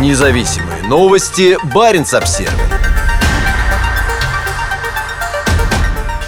Независимые 0.00 0.82
новости. 0.82 1.56
Барин 1.72 2.02
обсерва 2.02 2.52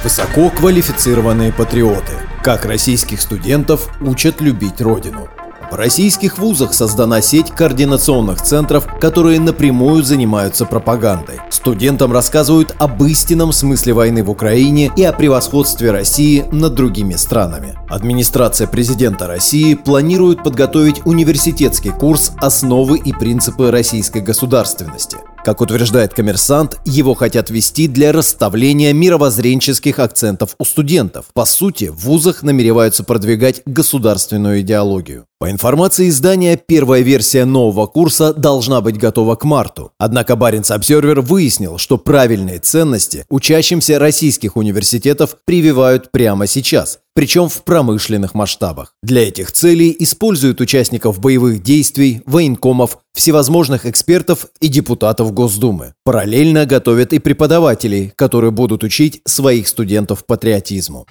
Высококвалифицированные 0.05 1.53
патриоты. 1.53 2.13
Как 2.45 2.65
российских 2.65 3.21
студентов 3.21 3.91
учат 4.01 4.41
любить 4.41 4.81
родину. 4.81 5.29
В 5.71 5.75
российских 5.75 6.39
вузах 6.39 6.73
создана 6.75 7.21
сеть 7.21 7.51
координационных 7.51 8.41
центров, 8.41 8.87
которые 9.01 9.41
напрямую 9.41 10.05
занимаются 10.05 10.65
пропагандой. 10.65 11.41
Студентам 11.51 12.13
рассказывают 12.13 12.75
об 12.79 13.03
истинном 13.03 13.53
смысле 13.53 13.93
войны 13.93 14.23
в 14.23 14.31
Украине 14.31 14.93
и 14.97 15.03
о 15.03 15.13
превосходстве 15.13 15.91
России 15.91 16.45
над 16.53 16.75
другими 16.75 17.15
странами. 17.15 17.77
Администрация 17.89 18.69
президента 18.69 19.27
России 19.27 19.75
планирует 19.75 20.45
подготовить 20.45 21.03
университетский 21.05 21.91
курс 21.91 22.33
«Основы 22.37 22.99
и 22.99 23.13
принципы 23.13 23.71
российской 23.73 24.23
государственности». 24.23 25.17
Как 25.45 25.61
утверждает 25.61 26.13
коммерсант, 26.13 26.77
его 26.85 27.15
хотят 27.15 27.51
вести 27.51 27.87
для 27.87 28.11
расставления 28.11 28.93
мировоззренческих 28.93 30.01
акцентов 30.01 30.57
у 30.59 30.65
студентов. 30.65 31.27
По 31.35 31.45
сути, 31.45 31.85
в 31.85 32.05
вузах 32.05 32.43
намереваются 32.43 33.05
продвигать 33.05 33.63
государственную 33.65 34.63
идеологию. 34.63 35.27
По 35.39 35.51
информации 35.51 36.09
издания, 36.09 36.57
первая 36.57 37.03
версия 37.03 37.45
нового 37.45 37.87
курса 37.87 38.33
должна 38.33 38.81
быть 38.81 38.97
готова 38.97 39.37
к 39.37 39.45
марту. 39.45 39.93
Однако 39.99 40.35
Баренц 40.35 40.71
Обсервер 40.71 41.21
выяснил, 41.21 41.77
что 41.77 41.99
правильные 41.99 42.59
ценности 42.59 43.27
учащимся 43.29 43.99
российских 43.99 44.57
университетов 44.57 45.37
прививают 45.45 46.11
прямо 46.11 46.47
сейчас, 46.47 47.01
причем 47.15 47.51
в 47.51 47.65
промышленных 47.65 48.33
масштабах. 48.33 48.95
Для 49.03 49.29
этих 49.29 49.53
целей 49.53 49.95
используют 49.99 50.63
участников 50.63 51.21
боевых 51.21 51.63
действий, 51.63 52.23
военкомов, 52.25 53.01
всевозможных 53.13 53.85
экспертов 53.85 54.47
и 54.63 54.69
депутатов 54.69 55.35
Госдумы. 55.35 55.93
Параллельно 56.03 56.65
готовят 56.65 57.13
и 57.13 57.19
преподавателей, 57.19 58.11
которые 58.17 58.53
будут 58.53 58.83
учить 58.83 59.21
своих 59.27 59.69
студентов 59.69 60.25
патриотизму. 60.25 61.07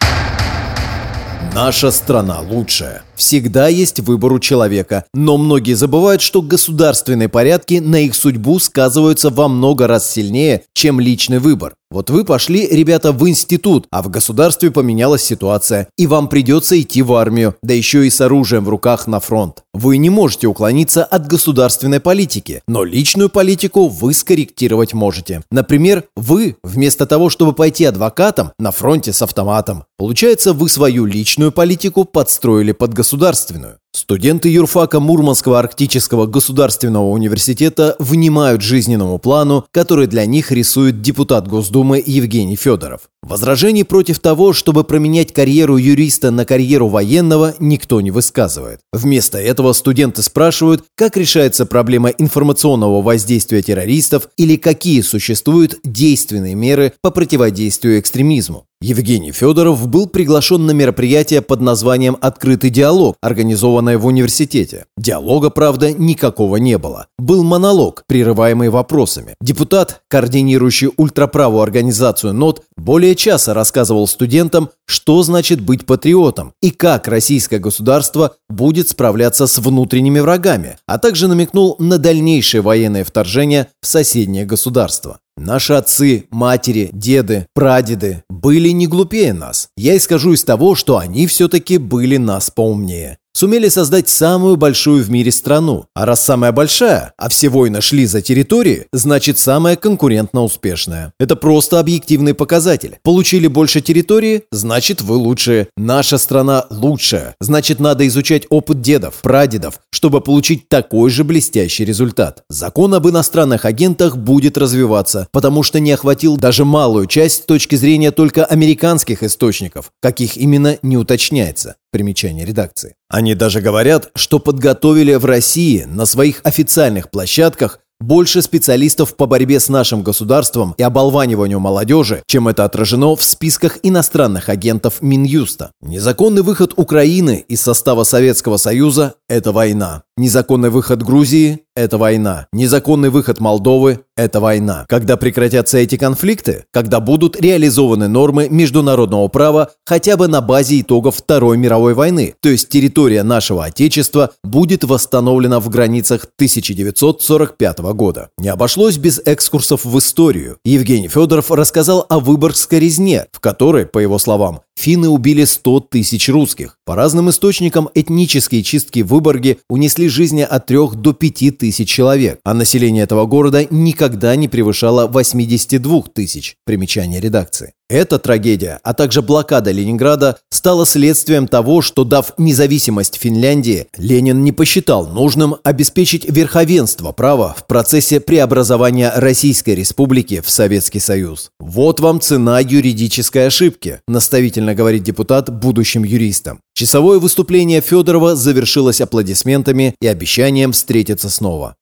Наша 1.53 1.91
страна 1.91 2.41
лучшая. 2.41 3.03
Всегда 3.15 3.67
есть 3.67 3.99
выбор 3.99 4.33
у 4.33 4.39
человека, 4.39 5.05
но 5.13 5.38
многие 5.38 5.73
забывают, 5.73 6.21
что 6.21 6.41
государственные 6.41 7.29
порядки 7.29 7.75
на 7.75 7.97
их 8.01 8.15
судьбу 8.15 8.59
сказываются 8.59 9.29
во 9.29 9.47
много 9.47 9.88
раз 9.88 10.09
сильнее, 10.09 10.63
чем 10.73 10.99
личный 10.99 11.39
выбор. 11.39 11.75
Вот 11.95 12.09
вы 12.09 12.25
пошли, 12.25 12.67
ребята, 12.67 13.13
в 13.13 13.25
институт, 13.29 13.88
а 13.89 14.01
в 14.01 14.09
государстве 14.09 14.69
поменялась 14.69 15.23
ситуация, 15.23 15.88
и 15.97 16.07
вам 16.07 16.27
придется 16.27 16.77
идти 16.81 17.01
в 17.01 17.13
армию, 17.13 17.55
да 17.63 17.73
еще 17.73 18.05
и 18.05 18.09
с 18.09 18.19
оружием 18.19 18.65
в 18.65 18.69
руках 18.69 19.07
на 19.07 19.21
фронт. 19.21 19.63
Вы 19.73 19.95
не 19.95 20.09
можете 20.09 20.47
уклониться 20.47 21.05
от 21.05 21.25
государственной 21.25 22.01
политики, 22.01 22.61
но 22.67 22.83
личную 22.83 23.29
политику 23.29 23.88
вы 23.88 24.13
скорректировать 24.13 24.93
можете. 24.93 25.43
Например, 25.51 26.03
вы, 26.17 26.57
вместо 26.66 27.05
того, 27.05 27.29
чтобы 27.29 27.53
пойти 27.53 27.85
адвокатом, 27.85 28.51
на 28.59 28.71
фронте 28.71 29.13
с 29.13 29.21
автоматом. 29.21 29.85
Получается, 29.97 30.51
вы 30.51 30.67
свою 30.67 31.05
личную 31.05 31.53
политику 31.53 32.03
подстроили 32.03 32.73
под 32.73 32.93
государственную. 32.93 33.77
Студенты 33.95 34.49
юрфака 34.49 34.99
Мурманского 34.99 35.57
арктического 35.57 36.25
государственного 36.25 37.05
университета 37.11 37.95
внимают 37.97 38.61
жизненному 38.61 39.19
плану, 39.19 39.63
который 39.71 40.07
для 40.07 40.25
них 40.25 40.51
рисует 40.51 41.01
депутат 41.01 41.47
Госдумы 41.47 42.03
Евгений 42.05 42.57
Федоров. 42.57 43.03
Возражений 43.23 43.85
против 43.85 44.19
того, 44.19 44.51
чтобы 44.51 44.83
променять 44.83 45.31
карьеру 45.31 45.77
юриста 45.77 46.29
на 46.29 46.43
карьеру 46.43 46.89
военного, 46.89 47.55
никто 47.59 48.01
не 48.01 48.11
высказывает. 48.11 48.81
Вместо 48.91 49.38
этого 49.38 49.71
студенты 49.71 50.23
спрашивают, 50.23 50.83
как 50.95 51.16
решается 51.16 51.66
проблема 51.66 52.09
информационного 52.09 53.01
воздействия 53.01 53.61
террористов 53.61 54.27
или 54.35 54.57
какие 54.57 54.99
существуют 54.99 55.79
действенные 55.85 56.53
меры 56.53 56.91
по 57.01 57.11
противодействию 57.11 57.97
экстремизму. 57.97 58.66
Евгений 58.81 59.31
Федоров 59.31 59.88
был 59.88 60.05
приглашен 60.05 60.66
на 60.66 60.72
мероприятие 60.72 61.41
под 61.41 61.61
названием 61.61 62.17
«Открытый 62.19 62.69
диалог», 62.69 63.16
организованное 63.22 63.97
в 63.97 64.05
университете. 64.05 64.85
Диалога, 64.97 65.50
правда, 65.50 65.94
никакого 65.94 66.57
не 66.57 66.77
было. 66.77 67.07
Был 67.17 67.44
монолог, 67.44 68.03
прерываемый 68.07 68.69
вопросами. 68.69 69.35
Депутат, 69.41 70.01
координирующий 70.09 70.89
ультраправую 70.97 71.63
организацию 71.63 72.33
НОТ, 72.33 72.63
более 72.75 73.16
часа 73.16 73.53
рассказывал 73.53 74.07
студентам, 74.07 74.69
что 74.85 75.23
значит 75.23 75.61
быть 75.61 75.85
патриотом 75.85 76.53
и 76.61 76.69
как 76.69 77.07
российское 77.07 77.59
государство 77.59 78.35
будет 78.50 78.89
справляться 78.89 79.47
с 79.47 79.57
внутренними 79.57 80.19
врагами, 80.19 80.77
а 80.85 81.00
также 81.00 81.27
намекнул 81.27 81.77
на 81.79 81.97
дальнейшее 81.97 82.61
военное 82.61 83.05
вторжение 83.05 83.67
в 83.81 83.88
соседнее 83.88 84.45
государство. 84.45 85.19
Наши 85.38 85.73
отцы, 85.73 86.25
матери, 86.31 86.90
деды, 86.94 87.47
прадеды 87.53 88.23
были 88.29 88.69
не 88.69 88.88
глупее 88.88 89.34
нас. 89.34 89.68
Я 89.75 89.97
исхожу 89.97 90.34
из 90.34 90.44
того, 90.46 90.75
что 90.75 90.97
они 90.97 91.28
все-таки 91.28 91.78
были 91.78 92.16
нас 92.16 92.50
поумнее 92.50 93.18
сумели 93.35 93.68
создать 93.68 94.07
самую 94.07 94.56
большую 94.56 95.03
в 95.03 95.12
мире 95.12 95.31
страну. 95.31 95.85
А 95.94 96.06
раз 96.06 96.23
самая 96.23 96.51
большая, 96.51 97.13
а 97.18 97.29
все 97.29 97.50
войны 97.50 97.81
шли 97.81 98.06
за 98.06 98.22
территории, 98.22 98.88
значит 98.94 99.38
самая 99.38 99.75
конкурентно 99.75 100.44
успешная. 100.44 101.13
Это 101.19 101.35
просто 101.35 101.79
объективный 101.79 102.34
показатель. 102.34 102.97
Получили 103.03 103.47
больше 103.47 103.81
территории, 103.81 104.44
значит 104.51 105.01
вы 105.01 105.18
лучшие. 105.18 105.68
Наша 105.75 106.18
страна 106.18 106.66
лучшая. 106.69 107.35
Значит 107.41 107.79
надо 107.79 108.07
изучать 108.07 108.45
опыт 108.50 108.81
дедов, 108.81 109.16
прадедов, 109.22 109.79
чтобы 109.91 110.22
получить 110.22 110.69
такой 110.69 111.09
же 111.09 111.24
блестящий 111.25 111.84
результат. 111.84 112.44
Закон 112.50 112.94
об 112.94 113.07
иностранных 113.07 113.66
агентах 113.66 114.16
будет 114.16 114.57
развиваться, 114.57 115.28
потому 115.31 115.62
что 115.63 115.79
не 115.81 115.91
охватил 115.91 116.38
даже 116.38 116.63
малую 116.63 117.07
часть 117.07 117.44
с 117.44 117.45
точки 117.45 117.75
зрения 117.75 118.12
только 118.12 118.45
американских 118.45 119.24
источников, 119.24 119.91
каких 120.01 120.38
именно 120.38 120.78
не 120.81 120.97
уточняется. 120.97 121.75
Примечание 121.95 122.45
редакции. 122.45 122.95
Они 123.07 123.35
даже 123.35 123.61
говорят, 123.61 124.09
что 124.16 124.39
подготовили 124.39 125.13
в 125.13 125.23
России 125.23 125.85
на 125.88 126.06
своих 126.06 126.41
официальных 126.44 127.09
площадках 127.09 127.79
больше 128.01 128.41
специалистов 128.41 129.16
по 129.16 129.28
борьбе 129.28 129.61
с 129.61 129.69
нашим 129.69 130.03
государством 130.03 130.75
и 130.78 130.83
оболваниванию 130.83 131.61
молодежи, 131.61 132.22
чем 132.28 132.50
это 132.50 132.66
отражено 132.66 133.16
в 133.16 133.23
списках 133.23 133.78
иностранных 133.81 134.50
агентов 134.50 135.01
Минюста. 135.01 135.72
Незаконный 135.81 136.41
выход 136.41 136.73
Украины 136.75 137.45
из 137.47 137.61
состава 137.61 138.03
Советского 138.03 138.57
Союза– 138.57 139.13
это 139.29 139.53
война. 139.53 140.03
Незаконный 140.17 140.69
выход 140.69 141.03
Грузии– 141.03 141.59
это 141.75 141.97
война. 141.97 142.47
Незаконный 142.53 143.09
выход 143.09 143.41
Молдовы– 143.41 143.99
это 144.15 144.39
война. 144.39 144.85
Когда 144.87 145.17
прекратятся 145.17 145.77
эти 145.77 145.97
конфликты? 145.97 146.63
Когда 146.71 147.01
будут 147.01 147.35
реализованы 147.35 148.07
нормы 148.07 148.47
международного 148.49 149.27
права 149.27 149.71
хотя 149.85 150.15
бы 150.15 150.29
на 150.29 150.39
базе 150.39 150.79
итогов 150.79 151.17
Второй 151.17 151.57
мировой 151.57 151.95
войны, 151.95 152.33
то 152.39 152.47
есть 152.47 152.69
территория 152.69 153.23
нашего 153.23 153.65
Отечества 153.65 154.31
будет 154.41 154.85
восстановлена 154.85 155.59
в 155.59 155.67
границах 155.67 156.29
1945 156.37 157.79
года. 157.79 158.29
Не 158.37 158.47
обошлось 158.47 158.95
без 158.95 159.19
экскурсов 159.25 159.83
в 159.83 159.99
историю. 159.99 160.59
Евгений 160.63 161.09
Федоров 161.09 161.51
рассказал 161.51 162.05
о 162.07 162.21
Выборгской 162.21 162.79
резне, 162.79 163.25
в 163.33 163.41
которой, 163.41 163.85
по 163.85 163.99
его 163.99 164.17
словам, 164.17 164.61
финны 164.77 165.09
убили 165.09 165.43
100 165.43 165.81
тысяч 165.91 166.29
русских. 166.29 166.77
По 166.85 166.95
разным 166.95 167.29
источникам 167.29 167.89
этнические 167.93 168.63
чистки 168.63 169.01
в 169.01 169.07
Выборге 169.07 169.57
унесли 169.69 170.04
унесли 170.05 170.09
жизни 170.09 170.41
от 170.41 170.66
3 170.66 170.77
до 170.95 171.13
5 171.13 171.57
тысяч 171.57 171.89
человек, 171.89 172.39
а 172.43 172.53
население 172.53 173.03
этого 173.03 173.25
города 173.25 173.66
никогда 173.69 174.35
не 174.35 174.47
превышало 174.47 175.07
82 175.07 176.03
тысяч. 176.13 176.55
Примечание 176.66 177.19
редакции. 177.19 177.73
Эта 177.88 178.18
трагедия, 178.18 178.79
а 178.81 178.96
также 178.96 179.22
блокада 179.22 179.69
Ленинграда 179.69 180.40
стала 180.50 180.88
следствием 180.88 181.47
того, 181.47 181.84
что 181.84 182.03
дав 182.03 182.34
независимость 182.40 183.18
Финляндии, 183.18 183.85
Ленин 183.96 184.44
не 184.44 184.51
посчитал 184.51 185.06
нужным 185.06 185.57
обеспечить 185.63 186.28
верховенство 186.28 187.12
права 187.12 187.54
в 187.56 187.68
процессе 187.68 188.19
преобразования 188.19 189.12
Российской 189.15 189.75
Республики 189.75 190.42
в 190.42 190.50
Советский 190.50 191.00
Союз. 191.00 191.51
Вот 191.59 192.00
вам 192.00 192.21
цена 192.21 192.59
юридической 192.59 193.45
ошибки, 193.45 194.00
наставительно 194.07 194.74
говорит 194.74 195.04
депутат 195.04 195.51
будущим 195.51 196.04
юристам. 196.04 196.62
Часовое 196.74 197.19
выступление 197.19 197.81
Федорова 197.81 198.36
завершилось 198.36 199.00
аплодисментами 199.00 199.94
и 200.01 200.07
обещанием 200.07 200.71
встретиться 200.71 201.30
снова. 201.30 201.75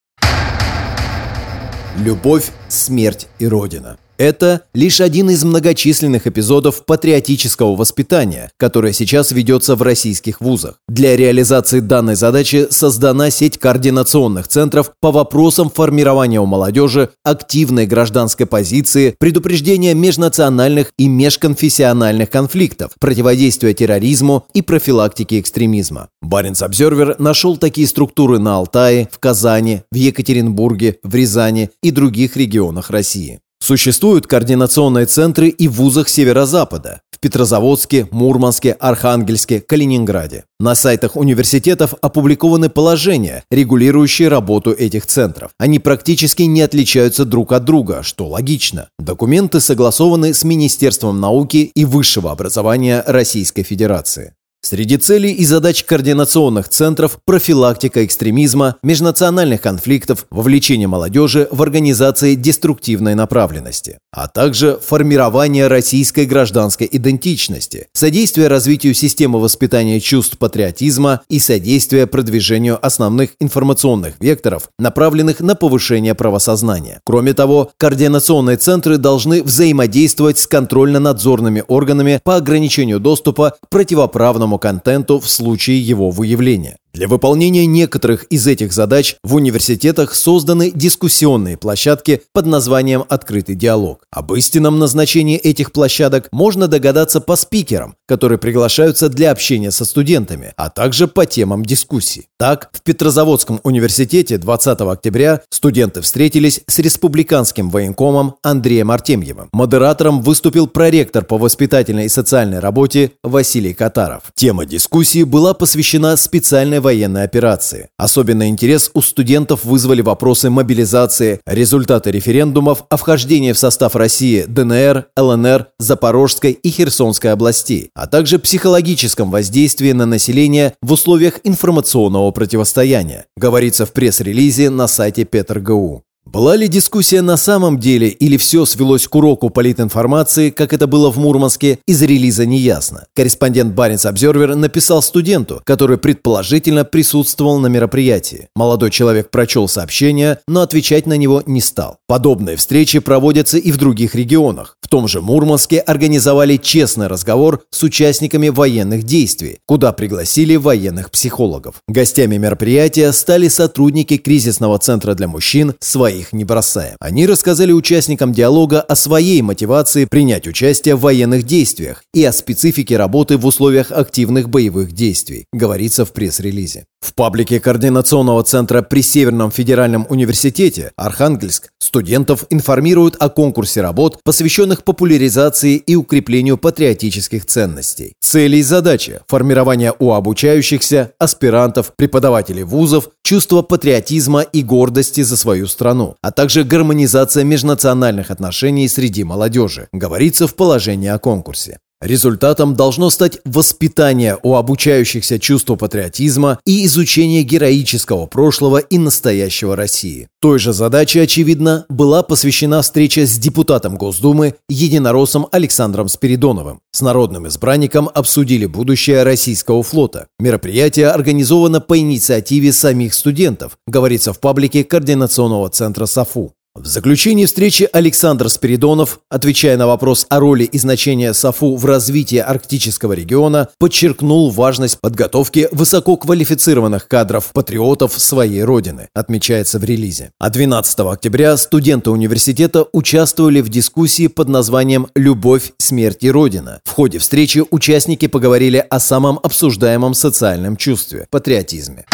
Любовь, 1.98 2.52
смерть 2.68 3.28
и 3.40 3.48
Родина– 3.48 3.98
Это 4.18 4.62
лишь 4.76 5.02
один 5.02 5.32
из 5.32 5.44
многочисленных 5.44 6.28
эпизодов 6.28 6.86
патриотического 6.86 7.76
воспитания, 7.76 8.52
которое 8.58 8.94
сейчас 8.94 9.32
ведется 9.32 9.76
в 9.76 9.82
российских 9.82 10.40
вузах. 10.40 10.76
Для 10.88 11.18
реализации 11.18 11.80
данной 11.80 12.16
задачи 12.16 12.68
создана 12.70 13.32
сеть 13.32 13.58
координационных 13.58 14.48
центров 14.48 14.92
по 15.02 15.12
вопросам 15.12 15.72
формирования 15.72 16.40
у 16.40 16.46
молодежи 16.46 17.10
активной 17.24 17.88
гражданской 17.88 18.46
позиции, 18.46 19.16
предупреждения 19.18 19.96
межнациональных 19.96 20.92
и 20.98 21.08
межконфессиональных 21.08 22.30
конфликтов, 22.30 22.92
противодействия 23.00 23.74
терроризму 23.74 24.46
и 24.54 24.62
профилактики 24.62 25.40
экстремизма. 25.40 26.10
Баренц 26.22 26.62
Обзервер 26.62 27.16
нашел 27.18 27.58
такие 27.58 27.88
структуры 27.88 28.38
на 28.38 28.58
Алтае, 28.58 29.10
в 29.12 29.18
Казани, 29.18 29.82
в 29.92 29.96
Екатеринбурге, 29.96 31.00
в 31.02 31.16
Рязани 31.16 31.72
и 31.82 31.90
других 31.90 32.38
регионах 32.38 32.92
России. 32.92 33.40
Существуют 33.64 34.28
координационные 34.28 35.06
центры 35.06 35.48
и 35.48 35.70
в 35.70 35.76
вузах 35.76 36.10
Северо-Запада– 36.10 37.00
в 37.12 37.20
Петрозаводске, 37.22 38.10
Мурманске, 38.12 38.74
Архангельске, 38.74 39.62
Калининграде. 39.62 40.44
На 40.60 40.76
сайтах 40.76 41.16
университетов 41.16 41.94
опубликованы 42.02 42.70
положения, 42.70 43.46
регулирующие 43.50 44.28
работу 44.28 44.74
этих 44.74 45.06
центров. 45.06 45.52
Они 45.58 45.80
практически 45.80 46.44
не 46.44 46.62
отличаются 46.62 47.24
друг 47.24 47.54
от 47.54 47.64
друга, 47.64 48.04
что 48.04 48.28
логично. 48.28 48.90
Документы 49.00 49.62
согласованы 49.62 50.34
с 50.34 50.44
Министерством 50.44 51.22
науки 51.22 51.72
и 51.74 51.86
высшего 51.86 52.34
образования 52.34 53.02
Российской 53.08 53.64
Федерации. 53.64 54.34
Среди 54.66 54.96
целей 54.96 55.34
и 55.34 55.44
задач 55.44 55.84
координационных 55.84 56.70
центров– 56.70 57.20
профилактика 57.26 58.06
экстремизма, 58.06 58.78
межнациональных 58.82 59.60
конфликтов, 59.60 60.26
вовлечение 60.32 60.88
молодежи 60.88 61.50
в 61.52 61.62
организации 61.62 62.36
деструктивной 62.36 63.14
направленности, 63.14 63.98
а 64.14 64.30
также 64.30 64.80
формирование 64.82 65.68
российской 65.68 66.26
гражданской 66.26 66.88
идентичности, 66.90 67.88
содействие 67.92 68.48
развитию 68.48 68.94
системы 68.94 69.42
воспитания 69.42 70.00
чувств 70.00 70.38
патриотизма 70.38 71.20
и 71.28 71.40
содействие 71.40 72.08
продвижению 72.08 72.80
основных 72.82 73.32
информационных 73.42 74.14
векторов, 74.22 74.70
направленных 74.80 75.42
на 75.42 75.56
повышение 75.56 76.16
правосознания. 76.16 77.02
Кроме 77.04 77.34
того, 77.34 77.72
координационные 77.78 78.56
центры 78.56 78.98
должны 78.98 79.44
взаимодействовать 79.44 80.38
с 80.38 80.48
контрольно-надзорными 80.48 81.66
органами 81.68 82.22
по 82.24 82.38
ограничению 82.38 83.02
доступа 83.02 83.56
к 83.62 83.68
противоправному 83.68 84.53
контенту 84.58 85.20
в 85.20 85.30
случае 85.30 85.80
его 85.80 86.10
выявления. 86.10 86.78
Для 86.94 87.08
выполнения 87.08 87.66
некоторых 87.66 88.26
из 88.26 88.46
этих 88.46 88.72
задач 88.72 89.16
в 89.24 89.34
университетах 89.34 90.14
созданы 90.14 90.70
дискуссионные 90.70 91.58
площадки 91.58 92.22
под 92.34 92.46
названием 92.46 93.04
«Открытый 93.10 93.56
диалог». 93.56 94.04
Об 94.12 94.32
истинном 94.36 94.78
назначении 94.78 95.38
этих 95.38 95.72
площадок 95.72 96.28
можно 96.32 96.68
догадаться 96.68 97.20
по 97.20 97.36
спикерам, 97.36 97.96
которые 98.08 98.38
приглашаются 98.38 99.10
для 99.10 99.32
общения 99.32 99.72
со 99.72 99.86
студентами, 99.86 100.54
а 100.56 100.70
также 100.70 101.08
по 101.08 101.26
темам 101.26 101.66
дискуссий. 101.66 102.28
Так, 102.38 102.70
в 102.74 102.84
Петрозаводском 102.84 103.60
университете 103.64 104.38
20 104.38 104.82
октября 104.82 105.42
студенты 105.50 106.02
встретились 106.02 106.62
с 106.68 106.78
республиканским 106.78 107.72
военкомом 107.72 108.36
Андреем 108.44 108.92
Артемьевым. 108.92 109.50
Модератором 109.52 110.22
выступил 110.22 110.68
проректор 110.68 111.26
по 111.26 111.40
воспитательной 111.40 112.06
и 112.06 112.10
социальной 112.10 112.60
работе 112.60 113.14
Василий 113.24 113.74
Катаров. 113.74 114.26
Тема 114.36 114.68
дискуссии 114.68 115.24
была 115.24 115.56
посвящена 115.56 116.18
специальной 116.18 116.83
военной 116.84 117.24
операции. 117.24 117.90
Особенный 117.98 118.50
интерес 118.50 118.92
у 118.94 119.02
студентов 119.02 119.66
вызвали 119.66 120.02
вопросы 120.02 120.52
мобилизации, 120.52 121.40
результаты 121.48 122.12
референдумов 122.12 122.84
о 122.90 122.98
вхождении 122.98 123.54
в 123.54 123.58
состав 123.58 123.96
России 123.96 124.46
ДНР, 124.48 125.08
ЛНР, 125.18 125.70
Запорожской 125.80 126.52
и 126.52 126.70
Херсонской 126.70 127.32
областей, 127.32 127.90
а 127.96 128.06
также 128.06 128.38
психологическом 128.38 129.32
воздействии 129.32 129.94
на 129.94 130.06
население 130.06 130.74
в 130.84 130.92
условиях 130.92 131.40
информационного 131.44 132.30
противостояния, 132.30 133.26
говорится 133.36 133.88
в 133.88 133.94
пресс-релизе 133.94 134.70
на 134.70 134.88
сайте 134.88 135.26
ПетрГУ. 135.26 136.04
Была 136.34 136.56
ли 136.56 136.68
дискуссия 136.68 137.22
на 137.22 137.38
самом 137.38 137.78
деле 137.80 138.08
или 138.08 138.38
все 138.38 138.66
свелось 138.66 139.08
к 139.08 139.14
уроку 139.14 139.52
политинформации, 139.52 140.50
как 140.50 140.74
это 140.74 140.88
было 140.88 141.12
в 141.12 141.18
Мурманске, 141.18 141.78
из 141.86 142.02
релиза 142.02 142.48
не 142.48 142.58
ясно. 142.58 143.06
Корреспондент 143.16 143.76
Баренц 143.76 144.08
Обзервер 144.08 144.56
написал 144.56 145.04
студенту, 145.04 145.62
который 145.64 146.00
предположительно 146.00 146.86
присутствовал 146.86 147.60
на 147.60 147.68
мероприятии. 147.68 148.48
Молодой 148.56 148.90
человек 148.90 149.30
прочел 149.30 149.68
сообщение, 149.68 150.40
но 150.48 150.62
отвечать 150.62 151.06
на 151.06 151.18
него 151.18 151.44
не 151.46 151.62
стал. 151.62 151.98
Подобные 152.08 152.58
встречи 152.58 152.98
проводятся 152.98 153.60
и 153.60 153.72
в 153.72 153.78
других 153.78 154.16
регионах. 154.16 154.78
В 154.82 154.88
том 154.88 155.08
же 155.08 155.22
Мурманске 155.22 155.78
организовали 155.78 156.58
честный 156.58 157.06
разговор 157.06 157.62
с 157.70 157.84
участниками 157.84 158.50
военных 158.50 159.04
действий, 159.04 159.60
куда 159.68 159.92
пригласили 159.92 160.56
военных 160.56 161.12
психологов. 161.12 161.76
Гостями 161.88 162.38
мероприятия 162.38 163.12
стали 163.12 163.50
сотрудники 163.50 164.18
кризисного 164.18 164.80
центра 164.80 165.14
для 165.14 165.28
мужчин 165.28 165.76
«Свои 165.80 166.23
своих 166.24 166.34
не 166.34 166.46
бросаем. 166.46 166.96
Они 167.00 167.26
рассказали 167.28 167.72
участникам 167.72 168.32
диалога 168.34 168.82
о 168.82 168.96
своей 168.96 169.42
мотивации 169.42 170.06
принять 170.06 170.48
участие 170.48 170.96
в 170.96 171.02
военных 171.02 171.44
действиях 171.44 172.04
и 172.14 172.24
о 172.24 172.32
специфике 172.32 172.98
работы 172.98 173.38
в 173.38 173.46
условиях 173.46 173.92
активных 173.92 174.50
боевых 174.50 174.92
действий, 174.92 175.46
говорится 175.54 176.06
в 176.06 176.14
пресс-релизе. 176.14 176.86
В 177.04 177.14
паблике 177.16 177.60
Координационного 177.60 178.44
центра 178.44 178.82
при 178.82 179.02
Северном 179.02 179.52
федеральном 179.52 180.08
университете 180.10 180.94
Архангельск 180.96 181.70
студентов 181.78 182.46
информируют 182.50 183.18
о 183.20 183.28
конкурсе 183.28 183.82
работ, 183.82 184.20
посвященных 184.24 184.86
популяризации 184.86 185.76
и 185.76 185.96
укреплению 185.96 186.58
патриотических 186.58 187.46
ценностей. 187.46 188.14
Цели 188.22 188.58
и 188.58 188.64
задачи– 188.64 189.20
формирование 189.28 189.94
у 190.00 190.14
обучающихся, 190.14 191.12
аспирантов, 191.20 191.92
преподавателей 191.98 192.64
вузов, 192.64 193.10
чувство 193.22 193.64
патриотизма 193.64 194.42
и 194.42 194.64
гордости 194.64 195.24
за 195.24 195.36
свою 195.36 195.68
страну, 195.68 196.16
а 196.22 196.32
также 196.32 196.64
гармонизация 196.64 197.44
межнациональных 197.44 198.32
отношений 198.32 198.88
среди 198.88 199.26
молодежи, 199.26 199.90
говорится 199.92 200.48
в 200.48 200.56
положении 200.56 201.10
о 201.10 201.20
конкурсе. 201.20 201.80
Результатом 202.04 202.76
должно 202.76 203.10
стать 203.10 203.40
воспитание 203.46 204.38
у 204.44 204.56
обучающихся 204.56 205.40
чувства 205.40 205.78
патриотизма 205.78 206.60
и 206.66 206.86
изучение 206.86 207.44
героического 207.44 208.26
прошлого 208.26 208.80
и 208.80 208.98
настоящего 208.98 209.78
России. 209.78 210.28
Той 210.42 210.60
же 210.60 210.74
задаче, 210.74 211.22
очевидно, 211.22 211.86
была 211.88 212.22
посвящена 212.22 212.82
встреча 212.82 213.26
с 213.26 213.38
депутатом 213.38 213.96
Госдумы 213.96 214.56
единороссом 214.68 215.48
Александром 215.54 216.10
Спиридоновым. 216.10 216.82
С 216.92 217.00
народным 217.00 217.48
избранником 217.48 218.10
обсудили 218.14 218.66
будущее 218.66 219.24
российского 219.24 219.82
флота. 219.82 220.28
Мероприятие 220.40 221.08
организовано 221.08 221.80
по 221.80 221.98
инициативе 221.98 222.74
самих 222.74 223.14
студентов, 223.14 223.78
говорится 223.88 224.34
в 224.34 224.42
паблике 224.42 224.84
Координационного 224.84 225.70
центра 225.70 226.06
САФУ. 226.06 226.54
В 226.76 226.88
заключении 226.88 227.46
встречи 227.46 227.88
Александр 227.94 228.50
Спиридонов, 228.50 229.20
отвечая 229.30 229.78
на 229.78 229.86
вопрос 229.86 230.26
о 230.30 230.40
роли 230.40 230.64
и 230.64 230.80
значении 230.80 231.32
САФУ 231.32 231.76
в 231.76 231.86
развитии 231.86 232.40
арктического 232.40 233.14
региона, 233.14 233.70
подчеркнул 233.78 234.50
важность 234.50 235.00
подготовки 235.00 235.70
высококвалифицированных 235.72 237.08
кадров-патриотов 237.08 238.20
своей 238.20 238.64
родины, 238.64 239.08
отмечается 239.14 239.78
в 239.78 239.84
релизе. 239.84 240.32
А 240.40 240.50
12 240.50 241.00
октября 241.02 241.58
студенты 241.58 242.10
университета 242.10 242.88
участвовали 242.92 243.62
в 243.62 243.70
дискуссии 243.70 244.26
под 244.26 244.50
названием 244.50 245.06
«Любовь, 245.14 245.74
смерть 245.78 246.24
и 246.24 246.32
Родина». 246.32 246.82
В 246.86 246.90
ходе 246.90 247.20
встречи 247.20 247.64
участники 247.70 248.26
поговорили 248.26 248.84
о 248.90 249.00
самом 249.00 249.40
обсуждаемом 249.44 250.16
социальном 250.16 250.76
чувстве– 250.76 251.28
патриотизме. 251.30 252.06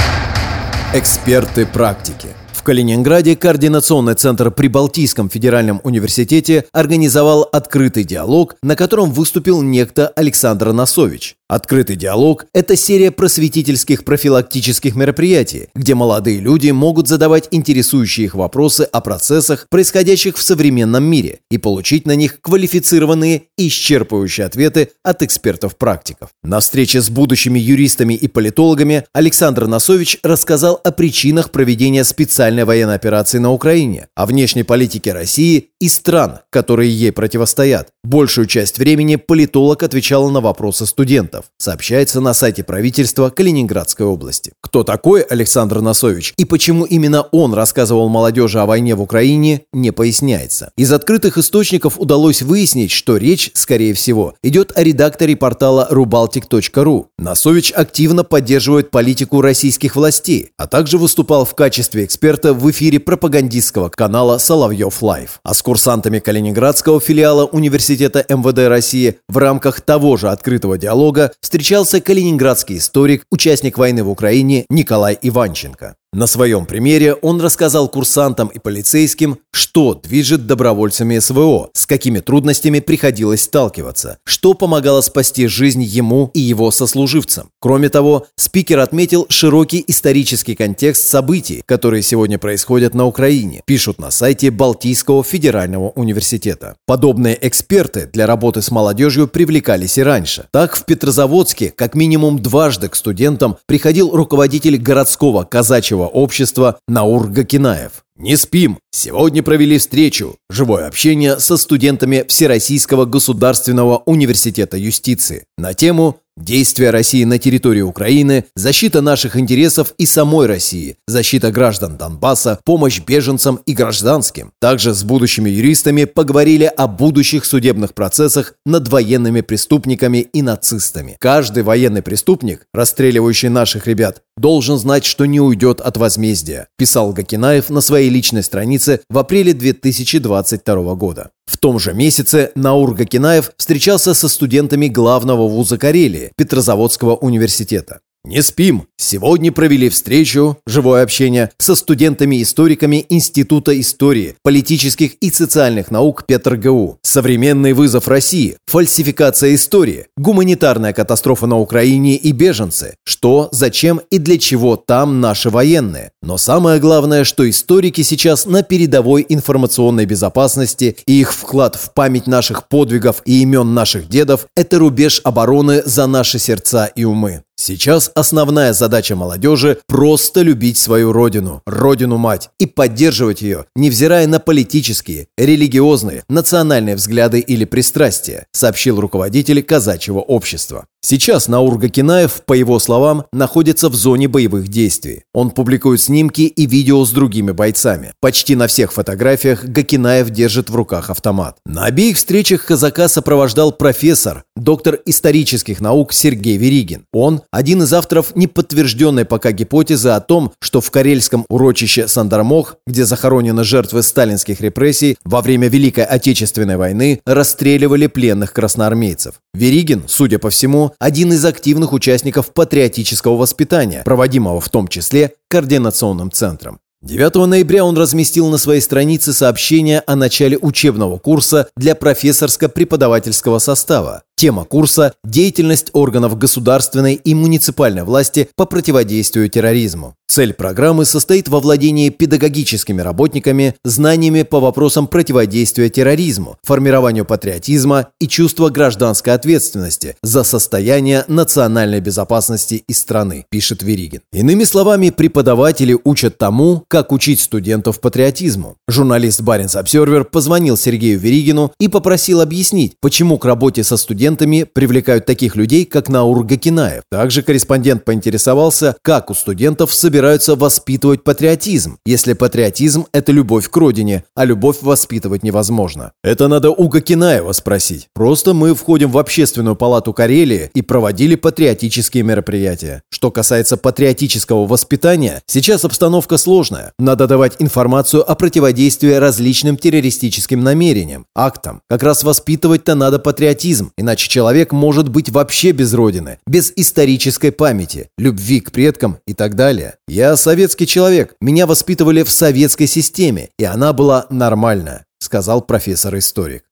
Эксперты 0.94 1.66
практики. 1.66 2.28
Калининграде 2.70 3.36
Координационный 3.36 4.14
центр 4.14 4.52
при 4.52 4.68
Балтийском 4.68 5.28
федеральном 5.28 5.82
университете 5.84 6.66
организовал 6.72 7.50
открытый 7.52 8.04
диалог, 8.04 8.58
на 8.62 8.76
котором 8.76 9.10
выступил 9.10 9.64
некто 9.64 10.10
Александр 10.10 10.72
Носович. 10.72 11.39
Открытый 11.50 11.96
диалог– 11.96 12.46
это 12.54 12.76
серия 12.76 13.10
просветительских 13.10 14.06
профилактических 14.06 14.96
мероприятий, 14.96 15.70
где 15.74 15.96
молодые 15.96 16.40
люди 16.40 16.70
могут 16.70 17.08
задавать 17.08 17.48
интересующие 17.50 18.26
их 18.26 18.36
вопросы 18.36 18.84
о 18.84 19.02
процессах, 19.02 19.66
происходящих 19.72 20.38
в 20.38 20.44
современном 20.44 21.04
мире, 21.04 21.40
и 21.50 21.58
получить 21.58 22.06
на 22.06 22.16
них 22.16 22.40
квалифицированные 22.42 23.46
и 23.58 23.68
исчерпывающие 23.68 24.44
ответы 24.44 24.92
от 25.04 25.24
экспертов-практиков. 25.24 26.30
На 26.44 26.60
встрече 26.60 27.02
с 27.02 27.10
будущими 27.10 27.58
юристами 27.58 28.14
и 28.14 28.28
политологами 28.28 29.06
Александр 29.12 29.66
Носович 29.66 30.20
рассказал 30.22 30.80
о 30.84 30.92
причинах 30.92 31.50
проведения 31.50 32.04
специальной 32.04 32.66
военной 32.66 32.94
операции 32.94 33.40
на 33.40 33.52
Украине, 33.52 34.08
о 34.14 34.28
внешней 34.28 34.64
политике 34.64 35.14
России 35.14 35.70
и 35.82 35.90
стран, 35.90 36.42
которые 36.52 36.92
ей 36.92 37.12
противостоят. 37.12 37.90
Большую 38.04 38.46
часть 38.46 38.78
времени 38.78 39.16
политолог 39.16 39.82
отвечал 39.82 40.30
на 40.30 40.42
вопросы 40.42 40.86
студентов. 40.86 41.39
Сообщается 41.58 42.22
на 42.22 42.34
сайте 42.34 42.64
правительства 42.64 43.30
Калининградской 43.30 44.06
области. 44.06 44.52
Кто 44.62 44.84
такой 44.84 45.22
Александр 45.22 45.82
Носович 45.82 46.34
и 46.38 46.46
почему 46.46 46.86
именно 46.86 47.24
он 47.32 47.54
рассказывал 47.54 48.10
молодежи 48.10 48.60
о 48.60 48.66
войне 48.66 48.96
в 48.96 49.02
Украине, 49.02 49.64
не 49.74 49.92
поясняется. 49.92 50.72
Из 50.78 50.92
открытых 50.92 51.38
источников 51.38 52.00
удалось 52.00 52.42
выяснить, 52.42 52.92
что 52.92 53.18
речь, 53.18 53.52
скорее 53.54 53.94
всего, 53.94 54.36
идет 54.44 54.72
о 54.76 54.84
редакторе 54.84 55.36
портала 55.36 55.88
rubaltic.ru. 55.92 57.08
Носович 57.18 57.72
активно 57.76 58.24
поддерживает 58.24 58.92
политику 58.92 59.42
российских 59.42 59.96
властей, 59.96 60.52
а 60.58 60.68
также 60.68 60.98
выступал 60.98 61.46
в 61.46 61.56
качестве 61.56 62.06
эксперта 62.06 62.54
в 62.54 62.70
эфире 62.72 63.00
пропагандистского 63.00 63.90
канала 63.90 64.38
«Соловьев 64.38 65.02
Лайв». 65.02 65.40
А 65.44 65.54
с 65.54 65.62
курсантами 65.62 66.20
Калининградского 66.20 67.00
филиала 67.00 67.46
Университета 67.46 68.26
МВД 68.30 68.68
России 68.68 69.20
в 69.28 69.38
рамках 69.38 69.82
того 69.82 70.18
же 70.18 70.30
открытого 70.30 70.78
диалога 70.78 71.29
встречался 71.42 72.02
калининградский 72.02 72.78
историк, 72.78 73.24
участник 73.30 73.78
войны 73.78 74.04
в 74.04 74.10
Украине 74.10 74.66
Николай 74.70 75.18
Иванченко. 75.22 75.96
На 76.12 76.26
своем 76.26 76.66
примере 76.66 77.14
он 77.14 77.40
рассказал 77.40 77.88
курсантам 77.88 78.48
и 78.48 78.58
полицейским, 78.58 79.38
что 79.52 79.94
движет 79.94 80.48
добровольцами 80.48 81.20
СВО, 81.20 81.70
с 81.74 81.86
какими 81.86 82.20
трудностями 82.20 82.80
приходилось 82.80 83.44
сталкиваться, 83.44 84.18
что 84.24 84.56
помогало 84.56 85.02
спасти 85.02 85.46
жизнь 85.46 85.84
ему 85.84 86.32
и 86.34 86.40
его 86.40 86.72
сослуживцам. 86.72 87.52
Кроме 87.60 87.90
того, 87.90 88.26
спикер 88.36 88.80
отметил 88.80 89.28
широкий 89.30 89.84
исторический 89.86 90.56
контекст 90.56 91.08
событий, 91.08 91.62
которые 91.68 92.02
сегодня 92.02 92.40
происходят 92.40 92.96
на 92.96 93.06
Украине, 93.06 93.62
пишут 93.66 94.00
на 94.00 94.10
сайте 94.10 94.50
Балтийского 94.50 95.24
федерального 95.24 95.90
университета. 95.90 96.76
Подобные 96.88 97.38
эксперты 97.40 98.10
для 98.12 98.26
работы 98.26 98.64
с 98.64 98.72
молодежью 98.72 99.28
привлекались 99.28 100.00
и 100.00 100.04
раньше. 100.04 100.48
Так, 100.50 100.76
в 100.76 100.86
Петрозаводске 100.86 101.70
как 101.70 101.94
минимум 101.94 102.40
дважды 102.40 102.90
к 102.90 102.96
студентам 102.96 103.58
приходил 103.68 104.10
руководитель 104.10 104.78
городского 104.78 105.44
казачьего 105.44 105.99
акционерного 106.00 106.08
общества 106.08 106.80
Наур 106.88 107.28
Гакинаев. 107.28 108.04
Не 108.18 108.36
спим. 108.36 108.80
Сегодня 108.92 109.44
провели 109.44 109.78
встречу. 109.78 110.36
Живое 110.50 110.88
общение 110.88 111.40
со 111.40 111.58
студентами 111.58 112.26
Всероссийского 112.28 113.06
государственного 113.06 114.04
университета 114.06 114.78
юстиции 114.78 115.46
на 115.58 115.74
тему 115.74 116.20
Действия 116.40 116.90
России 116.92 117.26
на 117.26 117.38
территории 117.38 117.82
Украины, 117.82 118.46
защита 118.56 119.02
наших 119.02 119.36
интересов 119.36 119.94
и 119.98 120.06
самой 120.06 120.48
России, 120.48 120.96
защита 121.06 121.52
граждан 121.52 121.98
Донбасса, 121.98 122.60
помощь 122.64 123.02
беженцам 123.02 123.60
и 123.66 123.74
гражданским. 123.74 124.54
Также 124.62 124.94
с 124.94 125.04
будущими 125.04 125.50
юристами 125.50 126.06
поговорили 126.06 126.64
о 126.64 126.88
будущих 126.88 127.44
судебных 127.44 127.94
процессах 127.94 128.54
над 128.66 128.88
военными 128.88 129.42
преступниками 129.42 130.20
и 130.20 130.42
нацистами. 130.42 131.18
Каждый 131.20 131.64
военный 131.64 132.02
преступник, 132.02 132.66
расстреливающий 132.74 133.50
наших 133.50 133.86
ребят, 133.86 134.22
должен 134.40 134.78
знать, 134.78 135.06
что 135.06 135.26
не 135.26 135.40
уйдет 135.40 135.82
от 135.82 135.98
возмездия, 135.98 136.68
писал 136.78 137.12
Гакинаев 137.14 137.70
на 137.70 137.82
своей 137.82 138.10
личной 138.10 138.44
странице 138.44 139.02
в 139.10 139.18
апреле 139.18 139.54
2022 139.54 140.96
года. 140.96 141.32
В 141.46 141.58
том 141.58 141.80
же 141.80 141.94
месяце 141.94 142.52
Наур 142.56 142.94
Гакинаев 142.94 143.52
встречался 143.58 144.14
со 144.14 144.30
студентами 144.30 144.88
главного 144.88 145.48
вуза 145.48 145.78
Карелии 145.78 146.32
Петрозаводского 146.38 147.16
университета. 147.16 148.00
Не 148.26 148.44
спим. 148.44 148.86
Сегодня 148.98 149.52
провели 149.52 149.88
встречу, 149.88 150.58
живое 150.68 151.04
общение 151.04 151.52
со 151.58 151.74
студентами-историками 151.74 153.06
Института 153.08 153.80
истории, 153.80 154.36
политических 154.44 155.14
и 155.16 155.32
социальных 155.32 155.90
наук 155.90 156.26
ПетрГУ. 156.28 157.00
Современный 157.02 157.72
вызов 157.72 158.10
России, 158.10 158.58
фальсификация 158.68 159.56
истории, 159.56 160.08
гуманитарная 160.18 160.92
катастрофа 160.92 161.48
на 161.48 161.58
Украине 161.58 162.18
и 162.18 162.34
беженцы. 162.34 162.96
Что, 163.06 163.48
зачем 163.54 164.02
и 164.12 164.18
для 164.18 164.38
чего 164.38 164.76
там 164.76 165.22
наши 165.22 165.50
военные. 165.50 166.12
Но 166.22 166.38
самое 166.38 166.82
главное, 166.82 167.24
что 167.24 167.50
историки 167.50 168.02
сейчас 168.02 168.46
на 168.46 168.64
передовой 168.64 169.26
информационной 169.30 170.06
безопасности 170.06 170.98
и 171.08 171.22
их 171.22 171.34
вклад 171.34 171.78
в 171.78 171.94
память 171.94 172.28
наших 172.28 172.68
подвигов 172.68 173.22
и 173.24 173.42
имен 173.44 173.74
наших 173.74 174.10
дедов– 174.10 174.46
это 174.58 174.78
рубеж 174.78 175.22
обороны 175.24 175.82
за 175.86 176.06
наши 176.06 176.38
сердца 176.38 176.86
и 176.86 177.06
умы. 177.06 177.44
Сейчас 177.62 178.10
основная 178.16 178.72
задача 178.72 179.18
молодежи– 179.18 179.80
просто 179.88 180.44
любить 180.44 180.78
свою 180.78 181.12
родину, 181.12 181.62
родину-мать, 181.66 182.52
и 182.58 182.66
поддерживать 182.66 183.42
ее, 183.42 183.66
невзирая 183.76 184.28
на 184.28 184.40
политические, 184.40 185.28
религиозные, 185.38 186.24
национальные 186.30 186.96
взгляды 186.96 187.42
или 187.42 187.66
пристрастия, 187.66 188.48
сообщил 188.54 189.02
руководитель 189.02 189.62
казачьего 189.62 190.20
общества. 190.20 190.86
Сейчас 191.02 191.48
Наурга 191.48 191.88
Кинаев, 191.88 192.42
по 192.46 192.52
его 192.52 192.78
словам, 192.78 193.26
находится 193.32 193.88
в 193.88 193.96
зоне 193.96 194.28
боевых 194.28 194.68
действий. 194.68 195.24
Он 195.34 195.50
публикует 195.50 196.02
снимки 196.02 196.42
и 196.42 196.66
видео 196.66 197.06
с 197.06 197.12
другими 197.12 197.52
бойцами. 197.52 198.12
Почти 198.20 198.56
на 198.56 198.68
всех 198.68 198.92
фотографиях 198.92 199.64
Гакинаев 199.64 200.30
держит 200.30 200.70
в 200.70 200.76
руках 200.76 201.10
автомат. 201.10 201.56
На 201.66 201.86
обеих 201.86 202.18
встречах 202.18 202.66
казака 202.66 203.08
сопровождал 203.08 203.72
профессор, 203.72 204.44
доктор 204.58 205.00
исторических 205.06 205.80
наук 205.80 206.12
Сергей 206.12 206.58
Веригин. 206.58 207.06
Он– 207.14 207.44
один 207.52 207.84
из 207.84 207.94
авторов 207.94 208.36
неподтвержденной 208.36 209.24
пока 209.24 209.54
гипотезы 209.54 210.10
о 210.10 210.20
том, 210.20 210.52
что 210.60 210.82
в 210.82 210.92
карельском 210.92 211.46
урочище 211.48 212.10
Сандармох, 212.10 212.76
где 212.86 213.06
захоронены 213.06 213.64
жертвы 213.64 214.04
сталинских 214.04 214.60
репрессий, 214.60 215.18
во 215.24 215.42
время 215.42 215.70
Великой 215.70 216.04
Отечественной 216.04 216.76
войны 216.76 217.22
расстреливали 217.26 218.08
пленных 218.08 218.52
красноармейцев. 218.52 219.36
Веригин, 219.54 220.04
судя 220.08 220.40
по 220.40 220.50
всему, 220.50 220.89
один 221.00 221.34
из 221.34 221.46
активных 221.46 221.94
участников 221.94 222.54
патриотического 222.54 223.36
воспитания, 223.36 224.04
проводимого 224.04 224.62
в 224.62 224.70
том 224.70 224.88
числе 224.88 225.34
Координационным 225.50 226.32
центром. 226.32 226.80
9 227.02 227.48
ноября 227.48 227.86
он 227.86 227.98
разместил 227.98 228.50
на 228.50 228.58
своей 228.58 228.82
странице 228.82 229.32
сообщение 229.32 230.04
о 230.06 230.18
начале 230.18 230.58
учебного 230.58 231.18
курса 231.18 231.70
для 231.78 231.96
профессорско-преподавательского 231.96 233.60
состава. 233.60 234.24
Тема 234.40 234.64
курса– 234.64 235.16
деятельность 235.26 235.90
органов 235.92 236.38
государственной 236.38 237.16
и 237.16 237.36
муниципальной 237.36 238.06
власти 238.06 238.48
по 238.56 238.66
противодействию 238.66 239.50
терроризму. 239.50 240.16
Цель 240.30 240.54
программы 240.54 241.04
состоит 241.04 241.50
во 241.50 241.60
владении 241.60 242.08
педагогическими 242.08 243.02
работниками 243.02 243.76
знаниями 243.84 244.44
по 244.44 244.62
вопросам 244.62 245.08
противодействия 245.08 245.90
терроризму, 245.90 246.56
формированию 246.64 247.26
патриотизма 247.26 248.10
и 248.22 248.30
чувства 248.30 248.70
гражданской 248.70 249.34
ответственности 249.34 250.16
за 250.22 250.44
состояние 250.44 251.26
национальной 251.28 252.00
безопасности 252.00 252.84
и 252.88 252.94
страны, 252.94 253.46
пишет 253.50 253.84
Веригин. 253.84 254.22
Иными 254.32 254.64
словами, 254.64 255.10
преподаватели 255.10 255.98
учат 256.06 256.38
тому, 256.38 256.86
как 256.88 257.12
учить 257.12 257.42
студентов 257.42 258.00
патриотизму. 258.00 258.78
Журналист 258.88 259.42
Баренц 259.42 259.76
Обсервер 259.76 260.24
позвонил 260.24 260.78
Сергею 260.78 261.20
Веригину 261.20 261.74
и 261.78 261.90
попросил 261.90 262.40
объяснить, 262.40 262.94
почему 263.02 263.38
к 263.38 263.44
работе 263.44 263.84
со 263.84 263.98
студентами 263.98 264.29
студентами 264.30 264.64
привлекают 264.64 265.26
таких 265.26 265.56
людей, 265.56 265.86
как 265.86 266.08
Наур 266.08 266.44
Гакинаев. 266.44 267.02
Также 267.10 267.42
корреспондент 267.42 268.06
поинтересовался, 268.06 268.96
как 269.02 269.32
у 269.32 269.34
студентов 269.34 269.92
собираются 269.92 270.56
воспитывать 270.56 271.24
патриотизм, 271.24 271.98
если 272.06 272.34
патриотизм– 272.34 273.08
это 273.12 273.32
любовь 273.32 273.70
к 273.70 273.76
родине, 273.76 274.24
а 274.36 274.46
любовь 274.46 274.78
воспитывать 274.82 275.42
невозможно. 275.42 276.12
Это 276.24 276.48
надо 276.48 276.70
у 276.70 276.88
Гакинаева 276.90 277.54
спросить. 277.54 278.08
Просто 278.14 278.54
мы 278.54 278.76
входим 278.76 279.10
в 279.10 279.18
общественную 279.18 279.76
палату 279.76 280.14
Карелии 280.14 280.70
и 280.76 280.84
проводили 280.84 281.34
патриотические 281.34 282.22
мероприятия. 282.22 283.02
Что 283.10 283.32
касается 283.32 283.78
патриотического 283.78 284.68
воспитания, 284.68 285.42
сейчас 285.48 285.86
обстановка 285.86 286.38
сложная. 286.38 286.94
Надо 287.00 287.26
давать 287.26 287.56
информацию 287.58 288.30
о 288.30 288.36
противодействии 288.36 289.14
различным 289.14 289.76
террористическим 289.76 290.64
намерениям, 290.64 291.26
актам. 291.36 291.82
Как 291.90 292.04
раз 292.04 292.24
воспитывать-то 292.24 292.94
надо 292.94 293.18
патриотизм, 293.18 293.92
иначе 293.98 294.19
Иначе 294.20 294.32
человек 294.32 294.74
может 294.74 295.08
быть 295.08 295.30
вообще 295.30 295.72
без 295.72 295.94
родины, 295.94 296.40
без 296.46 296.74
исторической 296.76 297.54
памяти, 297.54 298.10
любви 298.18 298.60
к 298.60 298.74
предкам 298.74 299.20
и 299.26 299.34
так 299.34 299.56
далее. 299.56 299.96
Я 300.10 300.36
советский 300.36 300.86
человек, 300.88 301.36
меня 301.40 301.66
воспитывали 301.66 302.24
в 302.24 302.30
советской 302.30 302.86
системе, 302.86 303.48
и 303.58 303.64
она 303.64 303.94
была 303.94 304.26
нормальная, 304.30 305.06
сказал 305.20 305.62
профессор-историк. 305.62 306.66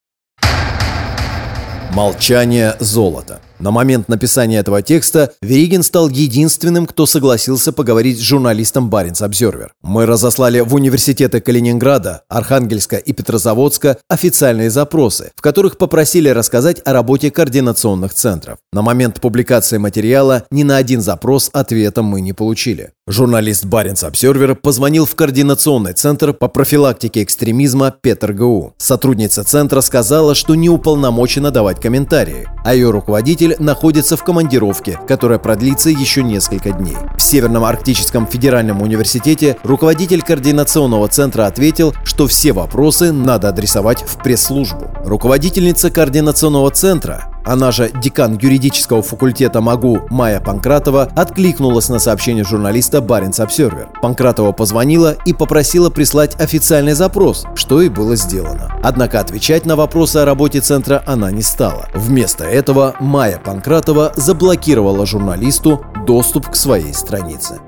Молчание 1.94 2.76
золота. 2.82 3.40
На 3.60 3.72
момент 3.72 4.08
написания 4.08 4.58
этого 4.58 4.84
текста 4.84 5.32
Веригин 5.42 5.82
стал 5.82 6.10
единственным, 6.10 6.86
кто 6.86 7.08
согласился 7.08 7.74
поговорить 7.74 8.20
с 8.20 8.22
журналистом 8.22 8.90
Баренц 8.90 9.22
Обзервер. 9.22 9.74
Мы 9.82 10.06
разослали 10.06 10.60
в 10.60 10.76
университеты 10.76 11.42
Калининграда, 11.42 12.22
Архангельска 12.30 12.98
и 12.98 13.14
Петрозаводска 13.14 13.98
официальные 14.10 14.70
запросы, 14.70 15.32
в 15.36 15.42
которых 15.42 15.78
попросили 15.78 16.30
рассказать 16.30 16.82
о 16.86 16.94
работе 16.94 17.32
координационных 17.32 18.14
центров. 18.14 18.60
На 18.72 18.84
момент 18.84 19.20
публикации 19.22 19.78
материала 19.78 20.44
ни 20.52 20.62
на 20.62 20.78
один 20.78 21.02
запрос 21.02 21.50
ответа 21.52 22.04
мы 22.04 22.22
не 22.22 22.34
получили. 22.34 22.92
Журналист 23.10 23.64
Баренц 23.64 24.04
Обсервер 24.04 24.54
позвонил 24.54 25.06
в 25.06 25.16
координационный 25.16 25.94
центр 25.94 26.34
по 26.34 26.50
профилактике 26.50 27.24
экстремизма 27.24 27.90
ПетрГУ. 27.90 28.74
Сотрудница 28.78 29.46
центра 29.46 29.80
сказала, 29.80 30.36
что 30.36 30.56
не 30.56 30.70
уполномочена 30.70 31.50
давать 31.50 31.80
комментарии, 31.80 32.50
а 32.66 32.76
ее 32.76 32.90
руководитель 32.90 33.56
находится 33.60 34.18
в 34.18 34.26
командировке, 34.26 35.00
которая 35.08 35.40
продлится 35.40 35.90
еще 35.90 36.22
несколько 36.22 36.72
дней. 36.72 36.98
В 37.18 37.22
Северном 37.22 37.64
Арктическом 37.64 38.28
федеральном 38.28 38.82
университете 38.82 39.56
руководитель 39.64 40.22
координационного 40.22 41.08
центра 41.08 41.46
ответил, 41.46 41.94
что 42.04 42.28
все 42.28 42.52
вопросы 42.52 43.14
надо 43.14 43.48
адресовать 43.48 44.04
в 44.04 44.22
пресс-службу. 44.22 44.92
Руководительница 45.06 45.92
координационного 45.92 46.72
центра 46.72 47.30
она 47.48 47.72
же 47.72 47.90
декан 47.90 48.38
юридического 48.38 49.02
факультета 49.02 49.62
МАГУ 49.62 50.08
Майя 50.10 50.42
Панкратова 50.42 51.10
откликнулась 51.16 51.88
на 51.88 51.98
сообщение 51.98 52.44
журналиста 52.44 53.00
Баренц 53.00 53.40
Обсервер. 53.40 53.90
Панкратова 54.02 54.52
позвонила 54.52 55.16
и 55.26 55.34
попросила 55.34 55.90
прислать 55.90 56.36
официальный 56.40 56.94
запрос, 56.94 57.46
что 57.56 57.82
и 57.82 57.88
было 57.90 58.18
сделано. 58.18 58.76
Однако 58.84 59.22
отвечать 59.22 59.66
на 59.66 59.78
вопросы 59.78 60.18
о 60.18 60.26
работе 60.26 60.60
центра 60.60 61.02
она 61.06 61.32
не 61.32 61.42
стала. 61.42 61.88
Вместо 61.94 62.44
этого 62.44 62.96
Майя 63.00 63.40
Панкратова 63.44 64.12
заблокировала 64.16 65.06
журналисту 65.06 65.86
доступ 66.06 66.50
к 66.50 66.56
своей 66.56 66.94
странице. 66.94 67.60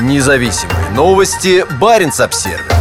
Независимые 0.00 0.90
новости. 0.94 1.64
Баренц 1.80 2.20
Обсервер. 2.20 2.79